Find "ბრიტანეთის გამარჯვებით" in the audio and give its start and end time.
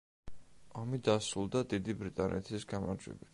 2.01-3.29